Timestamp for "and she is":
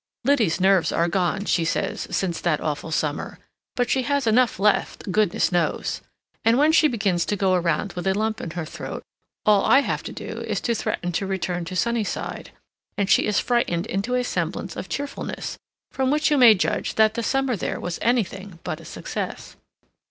12.97-13.39